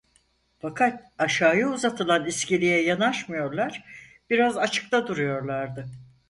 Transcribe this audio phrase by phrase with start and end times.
[0.59, 3.83] Fakat aşağıya uzatılan iskeleye yanaşmıyorlar,
[4.29, 5.85] biraz açıkta duruyorlardı.